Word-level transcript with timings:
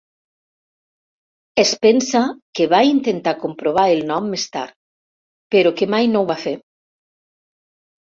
Es 1.63 1.73
pensa 1.83 2.21
que 2.59 2.65
va 2.71 2.79
intentar 2.91 3.33
comprovar 3.43 3.83
el 3.97 4.01
nom 4.13 4.31
més 4.31 4.47
tard, 4.55 4.73
però 5.57 5.75
que 5.83 5.89
mai 5.97 6.09
no 6.15 6.25
ho 6.25 6.27
va 6.33 6.39
fer. 6.47 6.55